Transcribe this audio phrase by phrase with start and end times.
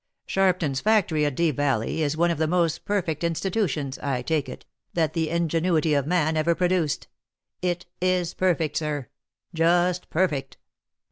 [0.27, 4.65] Sharpton's factory at Deep Valley is one of the most perfect institutions, I take it,
[4.95, 7.07] that the ingenuity of man ever produced.
[7.61, 9.09] It is perfect, sir,—
[9.53, 10.57] just perfect.